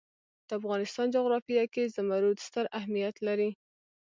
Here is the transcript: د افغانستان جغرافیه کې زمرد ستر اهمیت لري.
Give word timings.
د 0.47 0.49
افغانستان 0.59 1.07
جغرافیه 1.15 1.65
کې 1.73 1.91
زمرد 1.95 2.37
ستر 2.47 2.65
اهمیت 2.79 3.15
لري. 3.27 3.49